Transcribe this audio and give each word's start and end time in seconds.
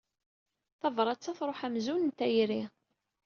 Tabṛat-a 0.79 1.31
tṛuḥ 1.39 1.59
amzun 1.67 2.01
n 2.09 2.11
tayri. 2.17 2.61